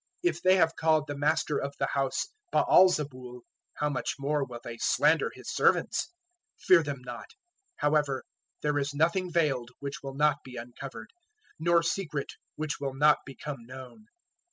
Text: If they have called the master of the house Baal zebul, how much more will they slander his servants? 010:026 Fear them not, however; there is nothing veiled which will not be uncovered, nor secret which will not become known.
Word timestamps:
If 0.23 0.41
they 0.41 0.55
have 0.55 0.75
called 0.75 1.05
the 1.05 1.15
master 1.15 1.59
of 1.59 1.75
the 1.77 1.85
house 1.85 2.29
Baal 2.51 2.89
zebul, 2.89 3.41
how 3.75 3.87
much 3.89 4.15
more 4.17 4.43
will 4.43 4.59
they 4.63 4.79
slander 4.79 5.29
his 5.31 5.51
servants? 5.53 6.07
010:026 6.61 6.65
Fear 6.65 6.81
them 6.85 7.01
not, 7.05 7.27
however; 7.75 8.23
there 8.63 8.79
is 8.79 8.95
nothing 8.95 9.31
veiled 9.31 9.69
which 9.79 10.01
will 10.01 10.15
not 10.15 10.37
be 10.43 10.55
uncovered, 10.55 11.13
nor 11.59 11.83
secret 11.83 12.33
which 12.55 12.79
will 12.79 12.95
not 12.95 13.19
become 13.27 13.63
known. 13.67 14.07